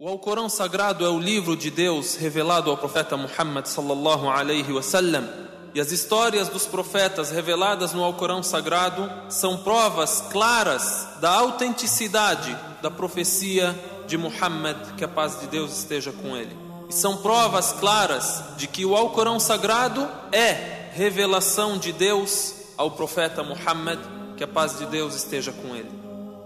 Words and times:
O 0.00 0.08
Alcorão 0.08 0.48
Sagrado 0.48 1.04
é 1.04 1.08
o 1.08 1.18
livro 1.18 1.56
de 1.56 1.72
Deus 1.72 2.14
revelado 2.14 2.70
ao 2.70 2.76
profeta 2.76 3.16
Muhammad 3.16 3.66
sallallahu 3.66 4.28
alaihi 4.28 4.72
wasallam. 4.72 5.28
E 5.74 5.80
as 5.80 5.90
histórias 5.90 6.48
dos 6.48 6.66
profetas 6.66 7.32
reveladas 7.32 7.92
no 7.92 8.04
Alcorão 8.04 8.40
Sagrado 8.40 9.10
são 9.28 9.56
provas 9.56 10.20
claras 10.30 11.08
da 11.20 11.32
autenticidade 11.32 12.56
da 12.80 12.92
profecia 12.92 13.76
de 14.06 14.16
Muhammad, 14.16 14.76
que 14.96 15.02
a 15.02 15.08
paz 15.08 15.40
de 15.40 15.48
Deus 15.48 15.76
esteja 15.76 16.12
com 16.12 16.36
ele. 16.36 16.56
E 16.88 16.94
são 16.94 17.16
provas 17.16 17.72
claras 17.72 18.44
de 18.56 18.68
que 18.68 18.86
o 18.86 18.94
Alcorão 18.94 19.40
Sagrado 19.40 20.08
é 20.30 20.90
revelação 20.92 21.76
de 21.76 21.90
Deus 21.90 22.54
ao 22.76 22.92
profeta 22.92 23.42
Muhammad, 23.42 23.98
que 24.36 24.44
a 24.44 24.48
paz 24.48 24.78
de 24.78 24.86
Deus 24.86 25.16
esteja 25.16 25.50
com 25.50 25.74
ele. 25.74 25.90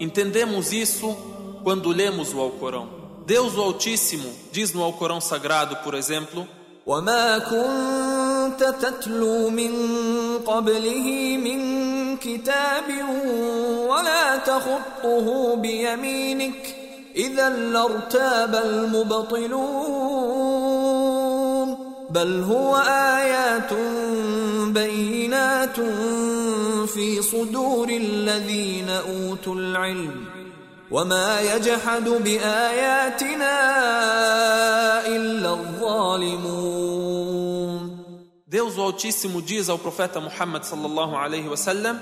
Entendemos 0.01 0.73
isso 0.73 1.15
quando 1.63 1.91
lemos 1.91 2.33
o 2.33 2.41
Alcorão. 2.41 3.02
Deus 3.27 3.57
o 3.57 3.63
Altíssimo 3.63 4.29
diz 4.53 4.73
no 4.73 4.83
Alcorão 4.83 5.21
Sagrado, 5.21 5.77
por 5.77 5.95
exemplo: 5.95 6.47
وما 6.87 7.39
كنت 7.39 8.75
تتلو 8.83 9.51
من 9.51 9.73
قبله 10.47 11.37
من 11.37 12.17
كتاب 12.17 12.85
ولا 13.89 14.37
تخطه 14.37 15.57
بيمينك 15.57 16.77
إذا 17.17 17.49
لارتاب 17.49 18.55
المبطلون 18.55 20.13
بل 22.11 22.43
هو 22.43 22.77
آيات 22.77 23.73
بينات 24.75 25.81
في 26.87 27.23
صدور 27.23 27.89
الذين 27.89 28.91
أوتوا 28.91 29.55
العلم 29.55 30.25
وما 30.92 31.42
يجحد 31.42 32.10
بآياتنا 32.10 33.56
إلا 35.08 35.50
الظالمون 35.54 37.08
Deus 38.50 38.78
o 38.78 38.82
Altíssimo 38.82 39.42
diz 39.42 39.68
ao 39.68 39.78
profeta 39.78 40.22
Muhammad 40.22 40.64
sallallahu 40.64 41.18
alaihi 41.18 41.50
wasallam 41.50 42.00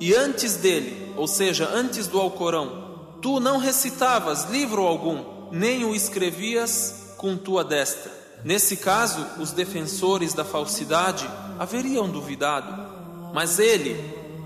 e 0.00 0.14
antes 0.14 0.56
dele, 0.56 1.12
ou 1.16 1.26
seja, 1.26 1.68
antes 1.72 2.06
do 2.06 2.18
Alcorão, 2.18 3.18
tu 3.20 3.40
não 3.40 3.58
recitavas 3.58 4.44
livro 4.50 4.82
algum, 4.82 5.50
nem 5.50 5.84
o 5.84 5.94
escrevias 5.94 7.14
com 7.16 7.36
tua 7.36 7.62
destra. 7.64 8.12
Nesse 8.44 8.76
caso, 8.76 9.26
os 9.40 9.52
defensores 9.52 10.32
da 10.34 10.44
falsidade 10.44 11.28
haveriam 11.58 12.08
duvidado, 12.08 13.32
mas 13.34 13.58
ele, 13.58 13.98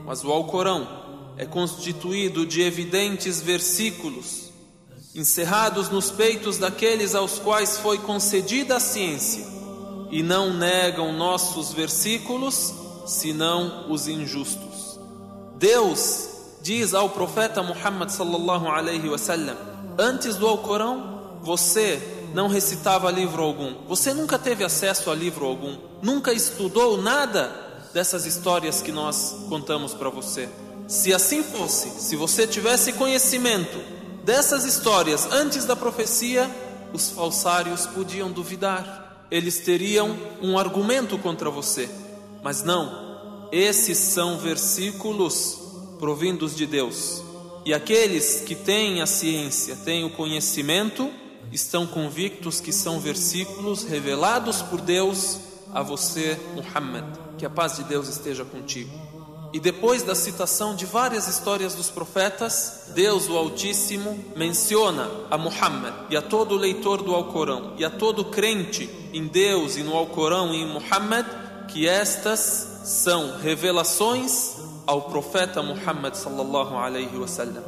mas 0.04 0.24
o 0.24 0.30
Alcorão, 0.30 1.03
é 1.37 1.45
constituído 1.45 2.45
de 2.45 2.61
evidentes 2.61 3.41
versículos, 3.41 4.51
encerrados 5.13 5.89
nos 5.89 6.11
peitos 6.11 6.57
daqueles 6.57 7.15
aos 7.15 7.39
quais 7.39 7.77
foi 7.77 7.97
concedida 7.97 8.77
a 8.77 8.79
ciência, 8.79 9.45
e 10.11 10.21
não 10.23 10.53
negam 10.53 11.11
nossos 11.13 11.73
versículos, 11.73 12.73
senão 13.05 13.91
os 13.91 14.07
injustos. 14.07 14.99
Deus 15.57 16.29
diz 16.61 16.93
ao 16.93 17.09
profeta 17.09 17.61
Muhammad 17.61 18.09
sallallahu 18.09 18.67
alaihi 18.67 19.09
wasallam: 19.09 19.57
antes 19.97 20.35
do 20.35 20.47
Alcorão, 20.47 21.39
você 21.41 22.01
não 22.33 22.47
recitava 22.47 23.11
livro 23.11 23.41
algum, 23.43 23.85
você 23.87 24.13
nunca 24.13 24.37
teve 24.37 24.63
acesso 24.63 25.09
a 25.09 25.15
livro 25.15 25.45
algum, 25.45 25.77
nunca 26.01 26.33
estudou 26.33 27.01
nada 27.01 27.63
dessas 27.93 28.25
histórias 28.25 28.81
que 28.81 28.91
nós 28.91 29.45
contamos 29.47 29.93
para 29.93 30.09
você. 30.09 30.49
Se 30.87 31.13
assim 31.13 31.41
fosse, 31.41 31.89
se 31.99 32.15
você 32.15 32.45
tivesse 32.45 32.93
conhecimento 32.93 33.77
dessas 34.23 34.65
histórias 34.65 35.25
antes 35.31 35.65
da 35.65 35.75
profecia, 35.75 36.49
os 36.93 37.09
falsários 37.09 37.87
podiam 37.87 38.31
duvidar. 38.31 39.27
Eles 39.31 39.59
teriam 39.59 40.15
um 40.41 40.57
argumento 40.57 41.17
contra 41.17 41.49
você. 41.49 41.89
Mas 42.43 42.63
não, 42.63 43.49
esses 43.51 43.97
são 43.97 44.37
versículos 44.37 45.59
provindos 45.99 46.55
de 46.55 46.67
Deus. 46.67 47.23
E 47.65 47.73
aqueles 47.73 48.41
que 48.41 48.53
têm 48.53 49.01
a 49.01 49.07
ciência, 49.07 49.75
têm 49.77 50.05
o 50.05 50.11
conhecimento, 50.11 51.11
estão 51.51 51.87
convictos 51.87 52.59
que 52.59 52.71
são 52.71 52.99
versículos 52.99 53.83
revelados 53.83 54.61
por 54.61 54.79
Deus 54.81 55.39
a 55.73 55.81
você, 55.81 56.39
Muhammad. 56.53 57.05
Que 57.39 57.45
a 57.45 57.49
paz 57.49 57.77
de 57.77 57.83
Deus 57.85 58.07
esteja 58.07 58.45
contigo. 58.45 59.14
E 59.55 59.59
depois 59.61 60.03
da 60.03 60.13
citação 60.13 60.75
de 60.75 60.85
várias 60.85 61.29
histórias 61.29 61.75
dos 61.75 61.89
profetas, 61.89 62.87
Deus 62.93 63.29
o 63.29 63.37
Altíssimo 63.37 64.19
menciona 64.35 65.09
a 65.31 65.37
Muhammad 65.37 65.93
e 66.09 66.17
a 66.17 66.21
todo 66.21 66.57
leitor 66.57 67.01
do 67.01 67.15
Alcorão 67.15 67.71
e 67.77 67.85
a 67.85 67.89
todo 67.89 68.25
crente 68.25 68.89
em 69.13 69.27
Deus 69.27 69.77
e 69.77 69.81
no 69.81 69.95
Alcorão 69.95 70.53
e 70.53 70.57
em 70.57 70.67
Muhammad 70.67 71.25
que 71.69 71.87
estas 71.87 72.81
são 72.83 73.37
revelações 73.37 74.57
ao 74.85 75.03
profeta 75.03 75.63
Muhammad 75.63 76.15
sallallahu 76.15 76.75
alaihi 76.75 77.15
wasallam. 77.15 77.63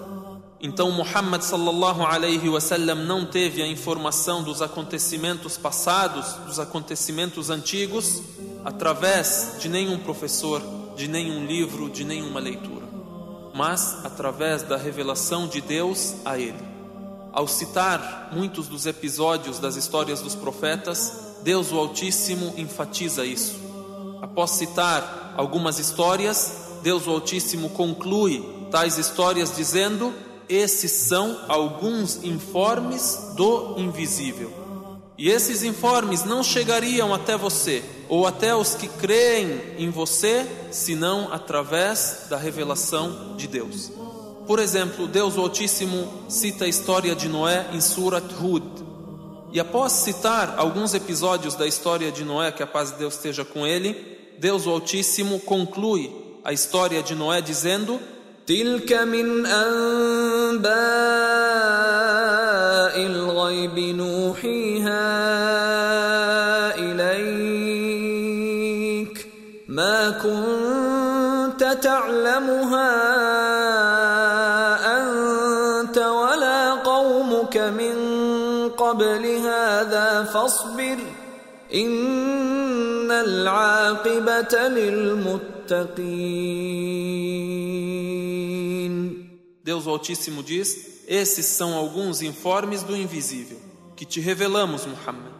Então 0.59 0.91
Muhammad 0.91 1.41
sallallahu 1.41 2.01
alaihi 2.01 2.49
wasallam 2.49 3.05
não 3.05 3.25
teve 3.25 3.61
a 3.61 3.67
informação 3.67 4.43
dos 4.43 4.61
acontecimentos 4.61 5.55
passados, 5.55 6.33
dos 6.47 6.59
acontecimentos 6.59 7.49
antigos, 7.49 8.21
através 8.65 9.55
de 9.61 9.69
nenhum 9.69 9.97
professor 9.99 10.61
de 10.97 11.07
nenhum 11.07 11.45
livro, 11.45 11.89
de 11.89 12.03
nenhuma 12.03 12.39
leitura, 12.39 12.85
mas 13.53 14.03
através 14.03 14.63
da 14.63 14.75
revelação 14.75 15.47
de 15.47 15.61
Deus 15.61 16.15
a 16.25 16.37
ele. 16.37 16.67
Ao 17.31 17.47
citar 17.47 18.29
muitos 18.33 18.67
dos 18.67 18.87
episódios 18.87 19.59
das 19.59 19.75
histórias 19.75 20.21
dos 20.21 20.33
profetas, 20.33 21.35
Deus 21.43 21.71
o 21.71 21.77
Altíssimo 21.77 22.55
enfatiza 22.57 23.23
isso. 23.23 23.55
Após 24.21 24.51
citar 24.51 25.35
algumas 25.37 25.77
histórias, 25.77 26.79
Deus 26.81 27.05
o 27.05 27.11
Altíssimo 27.11 27.69
conclui 27.69 28.43
tais 28.71 28.97
histórias 28.97 29.55
dizendo: 29.55 30.11
Esses 30.49 30.91
são 30.91 31.39
alguns 31.47 32.23
informes 32.23 33.33
do 33.35 33.75
invisível. 33.77 34.66
E 35.17 35.29
esses 35.29 35.63
informes 35.63 36.23
não 36.23 36.43
chegariam 36.43 37.11
até 37.13 37.35
você, 37.35 37.83
ou 38.07 38.27
até 38.27 38.55
os 38.55 38.75
que 38.75 38.87
creem 38.87 39.59
em 39.79 39.89
você, 39.89 40.45
senão 40.71 41.33
através 41.33 42.27
da 42.29 42.37
revelação 42.37 43.35
de 43.35 43.47
Deus. 43.47 43.91
Por 44.45 44.59
exemplo, 44.59 45.07
Deus 45.07 45.35
o 45.35 45.41
Altíssimo 45.41 46.25
cita 46.29 46.65
a 46.65 46.67
história 46.67 47.15
de 47.15 47.27
Noé 47.27 47.67
em 47.73 47.81
Surat 47.81 48.31
Hud. 48.39 48.63
E 49.51 49.59
após 49.59 49.91
citar 49.93 50.53
alguns 50.57 50.93
episódios 50.93 51.55
da 51.55 51.65
história 51.65 52.11
de 52.11 52.23
Noé, 52.23 52.51
que 52.51 52.61
a 52.61 52.67
paz 52.67 52.91
de 52.91 52.97
Deus 52.97 53.15
esteja 53.15 53.43
com 53.43 53.65
ele, 53.65 54.35
Deus 54.37 54.67
o 54.67 54.69
Altíssimo 54.69 55.39
conclui 55.39 56.13
a 56.43 56.53
história 56.53 57.01
de 57.01 57.15
Noé 57.15 57.41
dizendo: 57.41 57.99
Tilka 58.45 59.05
min 59.05 59.45
anba 59.45 60.77
كنت 71.76 71.78
تعلمها 71.82 72.92
أنت 74.98 75.98
ولا 75.98 76.74
قومك 76.74 77.56
من 77.56 77.96
قبل 78.70 79.26
هذا 79.26 80.24
فاصبر 80.24 80.98
إن 81.74 83.10
العاقبة 83.10 84.68
للمتقين 84.68 85.92
Deus 89.64 89.86
Altíssimo 89.86 90.42
diz: 90.42 91.04
Esses 91.06 91.46
são 91.46 91.74
alguns 91.74 92.20
informes 92.22 92.82
do 92.82 92.96
invisível 92.96 93.58
que 93.94 94.04
te 94.04 94.20
revelamos, 94.20 94.86
Muhammad. 94.86 95.32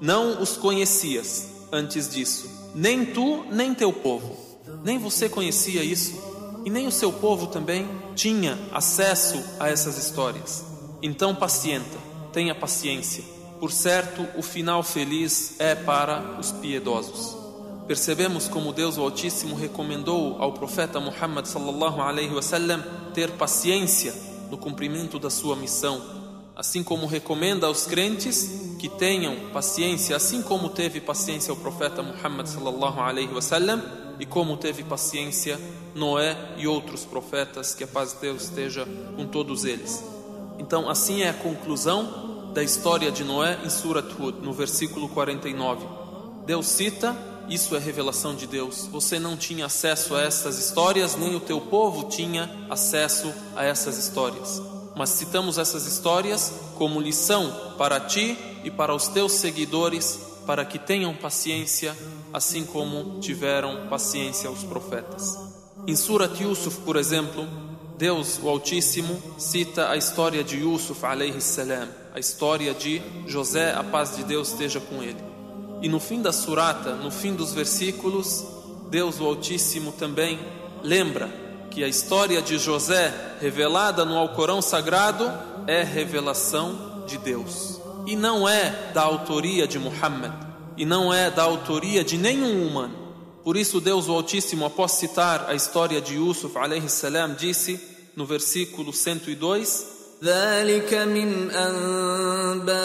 Não 0.00 0.42
os 0.42 0.56
conhecias 0.56 1.48
antes 1.70 2.08
disso, 2.10 2.48
nem 2.74 3.04
tu, 3.04 3.44
nem 3.52 3.72
teu 3.72 3.92
povo. 3.92 4.43
Nem 4.83 4.97
você 4.97 5.29
conhecia 5.29 5.83
isso, 5.83 6.13
e 6.65 6.69
nem 6.69 6.87
o 6.87 6.91
seu 6.91 7.13
povo 7.13 7.47
também 7.47 7.87
tinha 8.15 8.57
acesso 8.71 9.41
a 9.59 9.69
essas 9.69 9.97
histórias. 9.97 10.65
Então, 11.01 11.35
pacienta, 11.35 11.97
tenha 12.33 12.55
paciência. 12.55 13.23
Por 13.59 13.71
certo, 13.71 14.27
o 14.35 14.41
final 14.41 14.81
feliz 14.81 15.55
é 15.59 15.75
para 15.75 16.37
os 16.39 16.51
piedosos. 16.51 17.37
Percebemos 17.87 18.47
como 18.47 18.73
Deus 18.73 18.97
o 18.97 19.01
Altíssimo 19.01 19.55
recomendou 19.55 20.37
ao 20.41 20.53
profeta 20.53 20.99
Muhammad 20.99 21.45
sallallahu 21.45 22.01
alaihi 22.01 22.33
wasallam 22.33 22.83
ter 23.13 23.31
paciência 23.31 24.13
no 24.49 24.57
cumprimento 24.57 25.19
da 25.19 25.29
sua 25.29 25.55
missão, 25.55 26.01
assim 26.55 26.83
como 26.83 27.05
recomenda 27.05 27.67
aos 27.67 27.85
crentes 27.85 28.75
que 28.79 28.89
tenham 28.89 29.51
paciência, 29.53 30.15
assim 30.15 30.41
como 30.41 30.69
teve 30.69 30.99
paciência 30.99 31.53
o 31.53 31.57
profeta 31.57 32.01
Muhammad 32.01 32.47
sallallahu 32.47 32.99
alaihi 32.99 33.33
wasallam 33.33 34.04
e 34.19 34.25
como 34.25 34.57
teve 34.57 34.83
paciência 34.83 35.59
Noé 35.93 36.35
e 36.57 36.67
outros 36.67 37.05
profetas, 37.05 37.73
que 37.73 37.83
a 37.83 37.87
paz 37.87 38.13
de 38.13 38.19
Deus 38.19 38.43
esteja 38.43 38.87
com 39.15 39.25
todos 39.25 39.63
eles. 39.65 40.03
Então, 40.59 40.89
assim 40.89 41.21
é 41.21 41.29
a 41.29 41.33
conclusão 41.33 42.51
da 42.53 42.63
história 42.63 43.11
de 43.11 43.23
Noé 43.23 43.59
em 43.65 43.69
Surat 43.69 44.11
Hud, 44.17 44.39
no 44.41 44.53
versículo 44.53 45.09
49. 45.09 45.85
Deus 46.45 46.67
cita: 46.67 47.15
Isso 47.49 47.75
é 47.75 47.79
revelação 47.79 48.33
de 48.33 48.47
Deus. 48.47 48.87
Você 48.91 49.19
não 49.19 49.35
tinha 49.35 49.65
acesso 49.65 50.15
a 50.15 50.21
essas 50.21 50.57
histórias, 50.57 51.15
nem 51.15 51.35
o 51.35 51.39
teu 51.39 51.59
povo 51.59 52.07
tinha 52.07 52.49
acesso 52.69 53.33
a 53.55 53.65
essas 53.65 53.97
histórias. 53.97 54.61
Mas 54.95 55.09
citamos 55.09 55.57
essas 55.57 55.85
histórias 55.85 56.53
como 56.77 57.01
lição 57.01 57.73
para 57.77 57.99
ti 57.99 58.37
e 58.63 58.71
para 58.71 58.95
os 58.95 59.09
teus 59.09 59.33
seguidores, 59.33 60.19
para 60.45 60.63
que 60.63 60.79
tenham 60.79 61.13
paciência, 61.13 61.95
assim 62.35 62.65
como 62.65 63.21
tiveram 63.21 63.87
paciência 63.87 64.51
os 64.51 64.61
profetas. 64.61 65.39
Em 65.87 65.95
Surat 65.95 66.37
Yusuf, 66.41 66.81
por 66.81 66.97
exemplo, 66.97 67.47
Deus, 67.97 68.37
o 68.43 68.49
Altíssimo, 68.49 69.17
cita 69.37 69.89
a 69.89 69.95
história 69.95 70.43
de 70.43 70.57
Yusuf, 70.57 70.99
salam, 71.39 71.87
a 72.13 72.19
história 72.19 72.73
de 72.73 73.01
José, 73.25 73.73
a 73.73 73.85
paz 73.85 74.17
de 74.17 74.23
Deus 74.25 74.49
esteja 74.49 74.81
com 74.81 75.01
ele. 75.01 75.23
E 75.81 75.87
no 75.87 75.97
fim 75.97 76.21
da 76.21 76.33
surata, 76.33 76.93
no 76.95 77.09
fim 77.09 77.33
dos 77.33 77.53
versículos, 77.53 78.43
Deus, 78.89 79.21
o 79.21 79.25
Altíssimo, 79.25 79.93
também 79.93 80.37
lembra 80.83 81.29
que 81.71 81.85
a 81.85 81.87
história 81.87 82.41
de 82.41 82.57
José, 82.57 83.13
revelada 83.39 84.03
no 84.03 84.17
Alcorão 84.17 84.61
Sagrado, 84.61 85.31
é 85.67 85.83
revelação 85.83 87.05
de 87.07 87.17
Deus. 87.17 87.79
E 88.05 88.13
não 88.17 88.47
é 88.47 88.91
da 88.93 89.03
autoria 89.03 89.65
de 89.65 89.79
Muhammad, 89.79 90.33
e 90.76 90.84
não 90.84 91.12
é 91.12 91.30
da 91.30 91.42
autoria 91.42 92.02
de 92.02 92.16
nenhum 92.16 92.66
humano. 92.66 92.94
Por 93.44 93.56
isso 93.56 93.80
Deus 93.80 94.08
o 94.08 94.12
Altíssimo, 94.12 94.64
após 94.64 94.92
citar 94.92 95.46
a 95.48 95.54
história 95.54 96.00
de 96.00 96.14
Yusuf 96.14 96.54
salam, 96.88 97.34
disse 97.34 97.80
no 98.16 98.24
versículo 98.26 98.92
102: 98.92 100.00
ذلك 100.24 100.94
من 100.94 101.50
أنباء 101.50 102.76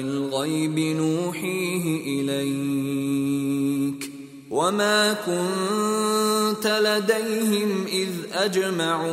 الغيب 0.00 0.78
نوحيه 0.78 1.84
إليك 2.20 4.10
وما 4.50 5.12
كنت 5.12 6.66
لديهم 6.66 7.86
إذ 7.86 8.10
أجمعوا 8.32 9.04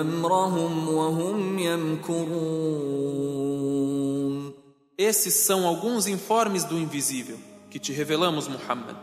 أمرهم 0.00 0.88
وهم 0.88 1.58
يمكرون 1.58 2.89
esses 5.01 5.33
são 5.33 5.65
alguns 5.65 6.05
informes 6.05 6.63
do 6.63 6.77
invisível 6.77 7.39
que 7.71 7.79
te 7.79 7.91
revelamos, 7.91 8.47
Muhammad. 8.47 8.95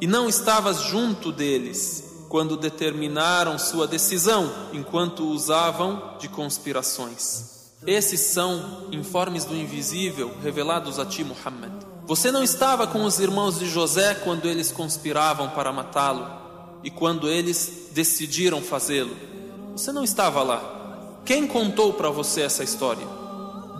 E 0.00 0.06
não 0.06 0.28
estavas 0.28 0.82
junto 0.82 1.30
deles 1.30 2.26
quando 2.28 2.56
determinaram 2.56 3.56
sua 3.56 3.86
decisão, 3.86 4.52
enquanto 4.72 5.24
usavam 5.28 6.16
de 6.18 6.28
conspirações. 6.28 7.70
Esses 7.86 8.18
são 8.18 8.88
informes 8.90 9.44
do 9.44 9.54
invisível 9.54 10.34
revelados 10.42 10.98
a 10.98 11.06
ti, 11.06 11.22
Muhammad. 11.22 11.70
Você 12.04 12.32
não 12.32 12.42
estava 12.42 12.88
com 12.88 13.04
os 13.04 13.20
irmãos 13.20 13.56
de 13.56 13.70
José 13.70 14.12
quando 14.12 14.46
eles 14.46 14.72
conspiravam 14.72 15.50
para 15.50 15.72
matá-lo 15.72 16.26
e 16.82 16.90
quando 16.90 17.28
eles 17.28 17.90
decidiram 17.92 18.60
fazê-lo. 18.60 19.16
Você 19.70 19.92
não 19.92 20.02
estava 20.02 20.42
lá. 20.42 21.20
Quem 21.24 21.46
contou 21.46 21.92
para 21.92 22.10
você 22.10 22.40
essa 22.40 22.64
história? 22.64 23.23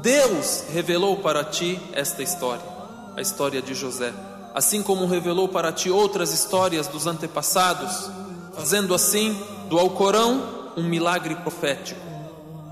Deus 0.05 0.65
revelou 0.73 1.17
para 1.17 1.43
ti 1.43 1.81
esta 1.93 2.23
história, 2.23 2.63
a 3.17 3.21
história 3.21 3.61
de 3.61 3.75
José 3.75 4.15
assim 4.55 4.85
como 4.85 5.07
revelou 5.07 5.49
para 5.49 5.73
ti 5.73 5.91
outras 5.91 6.33
histórias 6.33 6.87
dos 6.87 7.09
antepassados, 7.09 8.09
fazendo 8.55 8.95
assim 8.95 9.37
do 9.69 9.79
Alcorão 9.79 10.71
um 10.77 10.85
milagre 10.85 11.35
profético, 11.35 12.01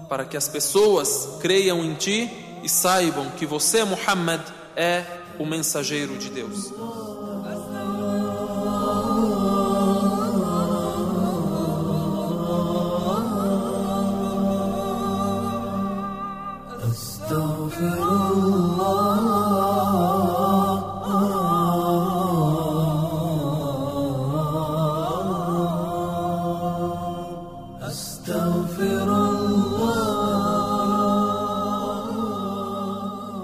para 0.09 0.25
que 0.25 0.37
as 0.37 0.47
pessoas 0.47 1.39
creiam 1.41 1.85
em 1.85 1.95
ti 1.95 2.31
e 2.63 2.69
saibam 2.69 3.31
que 3.31 3.45
você, 3.45 3.83
Muhammad, 3.85 4.41
é 4.77 5.05
o 5.39 5.45
mensageiro 5.45 6.17
de 6.17 6.31
Deus. 6.31 6.73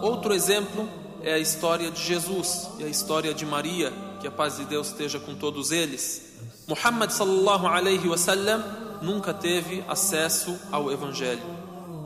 Outro 0.01 0.33
exemplo 0.33 0.89
é 1.21 1.35
a 1.35 1.39
história 1.39 1.91
de 1.91 2.01
Jesus 2.01 2.69
e 2.79 2.85
a 2.85 2.89
história 2.89 3.35
de 3.35 3.45
Maria, 3.45 3.93
que 4.21 4.29
a 4.29 4.31
paz 4.31 4.57
de 4.57 4.65
Deus 4.65 4.89
esteja 4.89 5.19
com 5.19 5.35
todos 5.35 5.73
eles. 5.73 6.23
Muhammad 6.69 7.11
sallallahu 7.11 7.67
alaihi 7.67 8.09
wasallam 8.09 8.63
nunca 9.03 9.35
teve 9.35 9.83
acesso 9.89 10.57
ao 10.71 10.93
evangelho. 10.93 11.43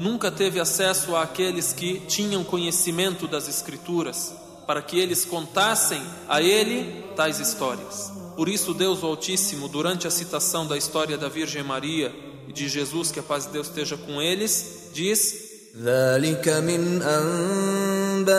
Nunca 0.00 0.30
teve 0.30 0.58
acesso 0.58 1.14
àqueles 1.14 1.74
que 1.74 2.00
tinham 2.06 2.42
conhecimento 2.42 3.28
das 3.28 3.48
escrituras, 3.48 4.34
para 4.66 4.80
que 4.80 4.98
eles 4.98 5.26
contassem 5.26 6.02
a 6.26 6.40
ele 6.40 7.04
tais 7.14 7.38
histórias. 7.38 8.10
Por 8.34 8.48
isso 8.48 8.72
Deus 8.72 9.04
Altíssimo, 9.04 9.68
durante 9.68 10.06
a 10.06 10.10
citação 10.10 10.66
da 10.66 10.78
história 10.78 11.18
da 11.18 11.28
Virgem 11.28 11.62
Maria 11.62 12.31
e 12.51 12.53
de 12.53 12.67
Jesus, 12.67 13.11
que 13.11 13.19
a 13.19 13.23
paz 13.23 13.45
de 13.45 13.53
Deus 13.53 13.67
esteja 13.67 13.97
com 13.97 14.21
eles, 14.21 14.89
diz: 14.93 15.47
ذلك 15.83 16.47
من 16.49 17.01
أنباء 17.01 18.33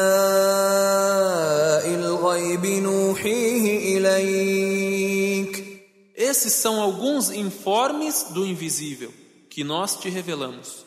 الغيب 1.95 2.67
نوحيه 2.67 3.99
إليك 3.99 5.69
Esses 6.17 6.53
são 6.55 6.81
alguns 6.81 7.31
informes 7.31 8.25
do 8.35 8.45
invisível 8.45 9.13
que 9.49 9.63
nós 9.63 9.95
te 9.95 10.09
revelamos. 10.09 10.85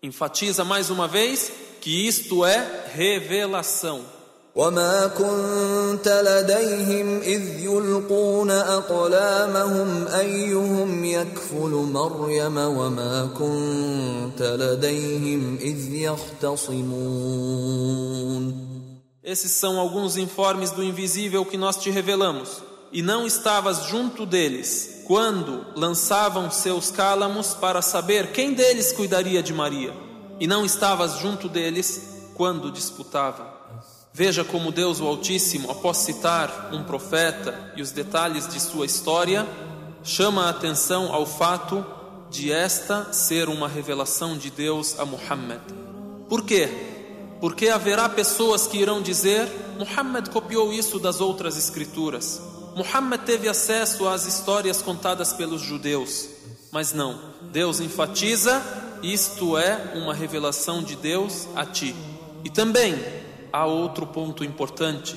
Enfatiza 0.00 0.64
mais 0.64 0.88
uma 0.88 1.08
vez 1.08 1.50
que 1.80 2.06
isto 2.06 2.44
é 2.44 2.86
revelação. 2.94 4.04
وما 4.58 5.06
كنت 5.06 6.08
لديهم 6.08 7.20
إذ 7.20 7.60
يلقون 7.60 8.50
أقلامهم 8.50 10.06
أيهم 10.06 11.04
يكفل 11.04 11.70
مريم 11.70 12.56
وما 12.56 13.30
كنت 13.38 14.42
لديهم 14.42 15.58
إذ 15.60 15.94
يختصمون 15.94 17.48
Esses 19.22 19.52
são 19.52 19.78
alguns 19.78 20.16
informes 20.16 20.70
do 20.70 20.82
invisível 20.82 21.44
que 21.44 21.58
nós 21.58 21.76
te 21.76 21.90
revelamos. 21.90 22.62
E 22.90 23.02
não 23.02 23.26
estavas 23.26 23.84
junto 23.84 24.24
deles 24.24 25.02
quando 25.06 25.66
lançavam 25.76 26.50
seus 26.50 26.90
cálamos 26.90 27.52
para 27.52 27.82
saber 27.82 28.32
quem 28.32 28.54
deles 28.54 28.90
cuidaria 28.90 29.42
de 29.42 29.52
Maria. 29.52 29.92
E 30.40 30.46
não 30.46 30.64
estavas 30.64 31.18
junto 31.18 31.46
deles 31.46 32.30
quando 32.34 32.72
disputavam. 32.72 33.51
Veja 34.15 34.43
como 34.43 34.71
Deus 34.71 35.01
o 35.01 35.07
Altíssimo, 35.07 35.71
após 35.71 35.97
citar 35.97 36.69
um 36.71 36.83
profeta 36.83 37.73
e 37.75 37.81
os 37.81 37.89
detalhes 37.89 38.47
de 38.47 38.59
sua 38.59 38.85
história, 38.85 39.43
chama 40.03 40.45
a 40.45 40.49
atenção 40.49 41.11
ao 41.11 41.25
fato 41.25 41.83
de 42.29 42.51
esta 42.51 43.11
ser 43.11 43.49
uma 43.49 43.67
revelação 43.67 44.37
de 44.37 44.51
Deus 44.51 44.99
a 44.99 45.05
Muhammad. 45.05 45.61
Por 46.29 46.45
quê? 46.45 46.69
Porque 47.41 47.69
haverá 47.69 48.07
pessoas 48.07 48.67
que 48.67 48.77
irão 48.77 49.01
dizer: 49.01 49.47
Muhammad 49.79 50.29
copiou 50.29 50.71
isso 50.71 50.99
das 50.99 51.19
outras 51.19 51.57
escrituras. 51.57 52.39
Muhammad 52.75 53.21
teve 53.21 53.49
acesso 53.49 54.07
às 54.07 54.27
histórias 54.27 54.79
contadas 54.79 55.33
pelos 55.33 55.61
judeus. 55.61 56.29
Mas 56.71 56.93
não, 56.93 57.19
Deus 57.51 57.79
enfatiza: 57.79 58.61
isto 59.01 59.57
é 59.57 59.93
uma 59.95 60.13
revelação 60.13 60.83
de 60.83 60.95
Deus 60.95 61.47
a 61.55 61.65
ti. 61.65 61.95
E 62.43 62.49
também 62.51 63.22
há 63.52 63.66
outro 63.66 64.06
ponto 64.06 64.44
importante. 64.44 65.16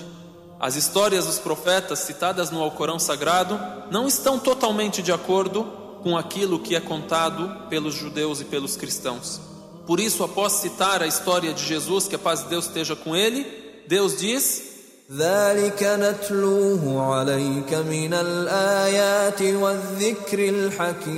As 0.60 0.76
histórias 0.76 1.26
dos 1.26 1.40
profetas 1.40 2.00
citadas 2.00 2.52
no 2.52 2.62
Alcorão 2.62 3.00
Sagrado 3.00 3.60
não 3.90 4.08
estão 4.08 4.38
totalmente 4.38 5.02
de 5.02 5.12
acordo 5.12 5.64
com 6.04 6.18
aquilo 6.18 6.60
que 6.60 6.76
é 6.76 6.80
contado 6.80 7.68
pelos 7.70 7.96
judeus 7.96 8.42
e 8.42 8.46
pelos 8.46 8.76
cristãos. 8.76 9.42
Por 9.88 10.00
isso, 10.00 10.24
após 10.24 10.54
citar 10.54 11.02
a 11.02 11.08
história 11.08 11.54
de 11.54 11.66
Jesus, 11.66 12.08
que 12.08 12.16
a 12.16 12.20
paz 12.20 12.44
de 12.44 12.50
Deus 12.50 12.66
esteja 12.66 12.96
com 12.96 13.16
ele, 13.16 13.46
Deus 13.88 14.18
diz: 14.18 14.72
ذلك 15.12 15.84
نتلوه 15.84 17.14
عليك 17.16 17.74
من 17.74 18.14
الآيات 18.14 19.42
والذكر 19.42 20.50
الحكيم 20.50 21.12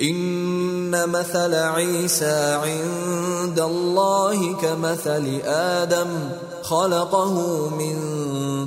إن 0.00 0.71
مثل 0.95 1.55
عيسى 1.55 2.59
عند 2.63 3.59
الله 3.59 4.53
كمثل 4.53 5.41
آدم 5.45 6.29
خلقه 6.61 7.33
من 7.69 7.95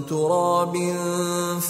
تراب 0.07 0.75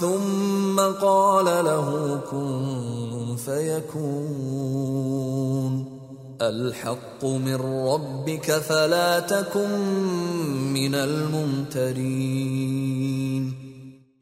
ثم 0.00 0.80
قال 0.80 1.44
له 1.44 2.20
كن 2.30 3.36
فيكون 3.36 4.76
الحق 6.42 7.24
من 7.24 7.54
ربك 7.88 8.52
فلا 8.52 9.20
تكن 9.20 9.70
من 10.72 10.94
الممترين 10.94 12.46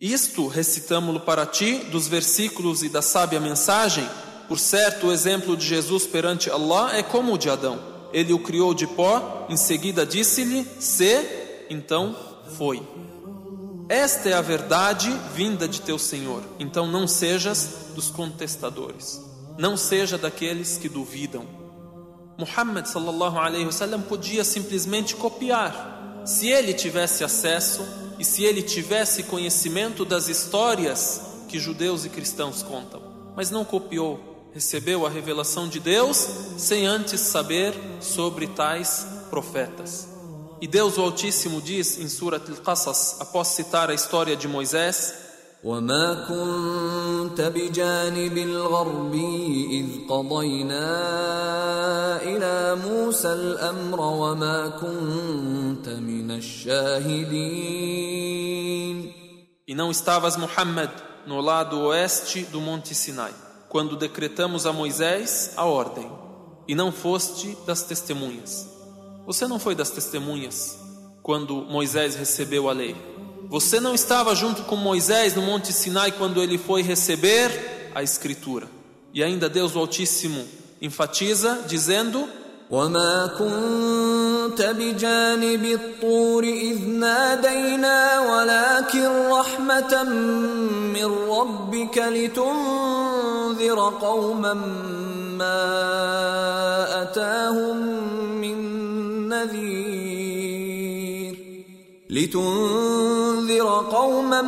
Isto 0.05 0.49
recitamo-lo 0.49 1.21
para 1.21 1.47
ti 1.47 1.79
dos 1.91 2.07
versículos 2.09 2.83
e 2.83 2.91
da 2.91 3.01
sábia 3.01 3.41
mensagem. 3.41 4.07
Por 4.49 4.59
certo, 4.59 5.07
o 5.07 5.13
exemplo 5.13 5.57
de 5.57 5.67
Jesus 5.67 6.07
perante 6.07 6.51
Allah 6.51 6.97
é 6.97 7.03
como 7.03 7.35
o 7.35 7.39
de 7.39 7.49
Adão. 7.49 7.79
Ele 8.13 8.33
o 8.33 8.39
criou 8.39 8.75
de 8.75 8.87
pó, 8.87 9.47
em 9.49 9.57
seguida 9.57 10.07
disse-lhe: 10.07 10.67
Se, 10.79 11.25
então 11.69 12.15
foi. 12.57 12.83
Esta 13.89 14.31
é 14.31 14.33
a 14.33 14.41
verdade 14.41 15.11
vinda 15.35 15.69
de 15.69 15.81
teu 15.81 15.99
Senhor. 15.99 16.43
Então 16.59 16.87
não 16.87 17.07
sejas 17.07 17.91
dos 17.95 18.11
contestadores. 18.11 19.21
Não 19.59 19.77
seja 19.77 20.17
daqueles 20.17 20.79
que 20.79 20.89
duvidam. 20.89 21.47
Muhammad 22.39 22.87
sallallahu 22.87 23.39
alaihi 23.39 23.67
wasallam 23.67 24.03
podia 24.03 24.43
simplesmente 24.43 25.15
copiar. 25.15 26.23
Se 26.25 26.49
ele 26.49 26.73
tivesse 26.73 27.23
acesso 27.23 27.87
e 28.19 28.25
se 28.25 28.45
ele 28.45 28.63
tivesse 28.63 29.25
conhecimento 29.25 30.05
das 30.05 30.29
histórias 30.29 31.21
que 31.49 31.59
judeus 31.59 32.05
e 32.05 32.09
cristãos 32.09 32.63
contam, 32.63 33.03
mas 33.37 33.51
não 33.51 33.65
copiou, 33.65 34.34
recebeu 34.54 35.06
a 35.06 35.10
revelação 35.10 35.68
de 35.68 35.80
Deus 35.80 36.18
sem 36.58 36.86
antes 36.86 37.22
saber 37.22 37.74
sobre 38.02 38.48
tais 38.48 39.06
profetas. 39.30 40.08
E 40.62 40.68
Deus 40.68 40.98
o 40.98 41.02
Altíssimo 41.02 41.62
diz 41.62 42.00
em 42.00 42.10
Surat 42.10 42.48
Al-Qasas, 42.50 43.18
após 43.20 43.50
citar 43.50 43.90
a 43.90 43.94
história 43.94 44.36
de 44.36 44.48
Moisés, 44.48 45.30
وما 45.64 46.26
كنت 46.28 47.42
بجانب 47.42 48.38
الغربي 48.38 49.68
إذ 49.72 50.08
قضينا 50.10 50.88
إلى 52.24 52.76
موسى 52.76 53.34
الأمر 53.34 54.02
وما 54.02 54.70
كنت 54.70 55.90
من 55.90 56.32
الشاهدين 56.32 57.90
E 59.68 59.76
não 59.76 59.92
estavas, 59.92 60.36
Muhammad, 60.36 60.90
no 61.28 61.40
lado 61.42 61.80
oeste 61.82 62.44
do 62.46 62.60
Monte 62.60 62.96
Sinai, 62.96 63.34
quando 63.74 63.96
decretamos 63.96 64.66
a 64.66 64.74
Moisés 64.74 65.52
a 65.56 65.66
ordem, 65.66 66.10
e 66.68 66.76
não 66.76 66.92
foste 66.92 67.58
das 67.66 67.84
testemunhas. 67.84 68.68
Você 69.26 69.48
não 69.48 69.60
foi 69.60 69.76
das 69.76 69.90
testemunhas 69.90 70.78
quando 71.22 71.56
Moisés 71.56 72.16
recebeu 72.16 72.70
a 72.70 72.74
lei. 72.74 72.96
Você 73.50 73.80
não 73.80 73.96
estava 73.96 74.36
junto 74.36 74.64
com 74.64 74.76
Moisés 74.76 75.34
no 75.36 75.42
Monte 75.42 75.74
Sinai 75.74 76.12
quando 76.12 76.42
ele 76.42 76.58
foi 76.58 76.82
receber 76.84 77.92
a 77.96 78.04
Escritura. 78.04 78.68
E 79.14 79.24
ainda 79.24 79.50
Deus 79.50 79.76
o 79.76 79.80
Altíssimo 79.80 80.46
enfatiza, 80.82 81.64
dizendo: 81.68 82.28
وما 82.70 83.28
كنت 83.40 84.62
بجانب 84.62 85.66
الطور 85.66 86.44
إذ 86.44 86.88
نادينا 86.88 88.20
ولكن 88.20 89.30
رحمة 89.30 90.04
من 90.94 91.30
ربك 91.30 91.98
لتنذر 91.98 93.03
قوما 93.73 94.55
ما 95.39 95.63
أتاهم 97.03 97.77
من 98.41 98.59
نذير. 99.29 100.65
لتنذر 102.11 103.87
قوما 103.91 104.43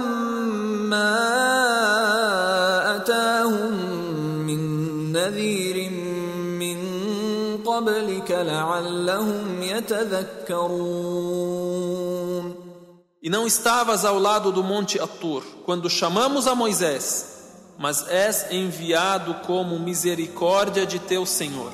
ما 0.91 1.17
أتاهم 2.97 3.73
من 4.47 4.61
نذير 5.13 5.91
من 6.61 6.79
قبلك 7.65 8.31
لعلهم 8.31 9.63
يتذكرون. 9.63 11.27
E 13.23 13.29
não 13.29 13.45
estavas 13.45 14.05
ao 14.05 14.21
lado 14.21 14.53
do 14.53 14.63
monte 14.63 15.01
Atur, 15.01 15.43
quando 15.65 15.91
chamamos 15.91 16.47
a 16.47 16.55
Moisés, 16.55 17.36
mas 17.78 18.09
és 18.09 18.50
enviado 18.50 19.35
como 19.47 19.78
misericórdia 19.78 20.87
de 20.87 20.99
teu 20.99 21.26
Senhor. 21.26 21.73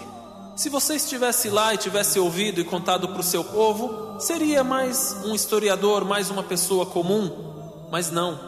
Se 0.56 0.68
você 0.68 0.96
estivesse 0.96 1.48
lá 1.48 1.72
e 1.72 1.78
tivesse 1.78 2.18
ouvido 2.18 2.60
e 2.60 2.64
contado 2.64 3.08
para 3.08 3.20
o 3.20 3.24
seu 3.24 3.42
povo, 3.42 4.20
seria 4.20 4.62
mais 4.62 5.16
um 5.24 5.34
historiador, 5.34 6.04
mais 6.04 6.30
uma 6.30 6.42
pessoa 6.42 6.84
comum. 6.84 7.88
Mas 7.90 8.10
não, 8.10 8.38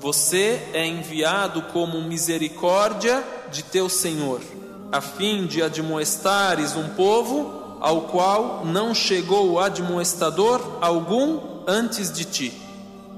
você 0.00 0.68
é 0.72 0.86
enviado 0.86 1.62
como 1.72 2.02
misericórdia 2.02 3.22
de 3.50 3.62
teu 3.62 3.88
Senhor, 3.88 4.40
a 4.90 5.00
fim 5.00 5.46
de 5.46 5.62
admoestares 5.62 6.74
um 6.74 6.88
povo 6.90 7.78
ao 7.80 8.02
qual 8.02 8.64
não 8.64 8.94
chegou 8.94 9.58
admoestador 9.60 10.78
algum 10.80 11.64
antes 11.66 12.12
de 12.12 12.24
ti, 12.24 12.62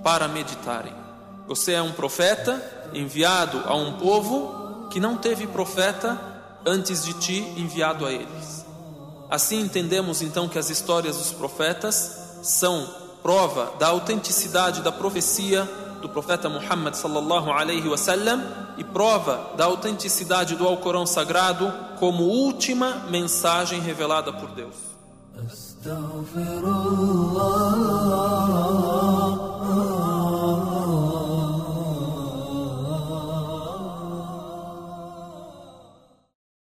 para 0.03 0.29
meditarem. 0.29 1.04
Você 1.47 1.73
é 1.73 1.83
um 1.83 1.93
profeta 1.93 2.63
enviado 2.93 3.63
a 3.67 3.75
um 3.75 3.95
povo 3.95 4.89
que 4.91 4.99
não 4.99 5.17
teve 5.17 5.47
profeta 5.47 6.19
antes 6.65 7.05
de 7.05 7.15
ti 7.15 7.55
enviado 7.57 8.07
a 8.07 8.13
eles. 8.13 8.65
Assim 9.31 9.61
entendemos 9.61 10.23
então 10.23 10.49
que 10.49 10.59
as 10.59 10.71
histórias 10.71 11.17
dos 11.17 11.33
profetas 11.33 12.39
são 12.43 12.89
prova 13.23 13.73
da 13.79 13.89
autenticidade 13.89 14.83
da 14.83 14.93
profecia 14.93 15.69
do 16.01 16.09
profeta 16.09 16.49
Muhammad 16.49 16.95
sallallahu 16.95 17.51
alaihi 17.51 17.89
wasallam 17.89 18.43
e 18.77 18.85
prova 18.85 19.53
da 19.57 19.65
autenticidade 19.65 20.55
do 20.55 20.67
Alcorão 20.67 21.07
Sagrado 21.07 21.73
como 21.99 22.25
última 22.25 23.07
mensagem 23.11 23.81
revelada 23.81 24.33
por 24.33 24.51
Deus. 24.51 24.75